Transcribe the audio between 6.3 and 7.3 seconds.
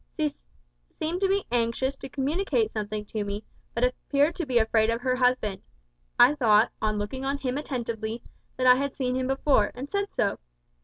thought, on looking